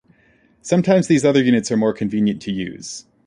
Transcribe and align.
Sometimes 0.63 1.05
these 1.05 1.23
other 1.23 1.43
units 1.43 1.71
are 1.71 1.77
more 1.77 1.93
convenient 1.93 2.41
to 2.41 2.51
use. 2.51 3.05